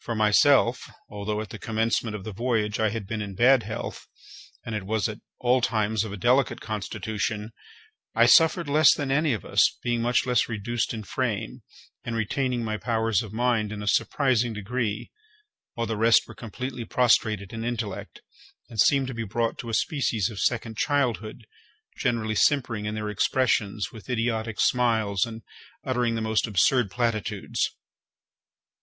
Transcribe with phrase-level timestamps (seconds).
[0.00, 0.78] For myself,
[1.08, 4.06] although at the commencement of the voyage I had been in bad health,
[4.62, 7.50] and was at all times of a delicate constitution,
[8.14, 11.62] I suffered less than any of us, being much less reduced in frame,
[12.04, 15.10] and retaining my powers of mind in a surprising degree,
[15.72, 18.20] while the rest were completely prostrated in intellect,
[18.68, 21.46] and seemed to be brought to a species of second childhood,
[21.96, 25.40] generally simpering in their expressions, with idiotic smiles, and
[25.82, 27.74] uttering the most absurd platitudes.